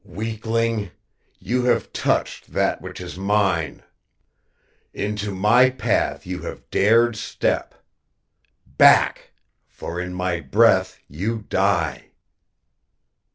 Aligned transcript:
"Weakling, 0.03 0.89
you 1.37 1.65
have 1.65 1.93
touched 1.93 2.53
that 2.53 2.81
which 2.81 2.99
is 2.99 3.19
mine. 3.19 3.83
Into 4.95 5.29
my 5.29 5.69
path 5.69 6.25
you 6.25 6.41
have 6.41 6.67
dared 6.71 7.15
step. 7.15 7.75
Back 8.65 9.29
for 9.67 9.99
in 10.01 10.15
my 10.15 10.39
breath 10.39 10.97
you 11.07 11.45
die!" 11.49 12.05